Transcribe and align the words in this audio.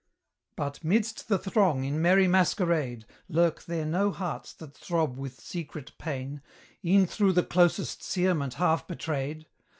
But, 0.55 0.83
midst 0.83 1.27
the 1.27 1.37
throng 1.37 1.83
in 1.83 2.01
merry 2.01 2.27
masquerade, 2.27 3.05
Lurk 3.29 3.63
there 3.65 3.85
no 3.85 4.09
hearts 4.11 4.51
that 4.53 4.73
throb 4.75 5.15
with 5.15 5.39
secret 5.39 5.91
pain, 5.99 6.41
E'en 6.83 7.05
through 7.05 7.33
the 7.33 7.43
closest 7.45 8.01
searment 8.01 8.55
half 8.55 8.87
betrayed? 8.87 9.45